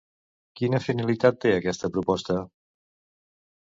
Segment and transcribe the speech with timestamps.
[0.59, 2.43] Quina finalitat té aquesta proposta?